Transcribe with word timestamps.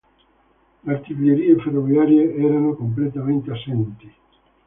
Le 0.83 0.93
artiglierie 0.95 1.59
ferroviarie 1.59 2.33
erano 2.35 2.73
completamente 2.73 3.51
assenti. 3.51 4.11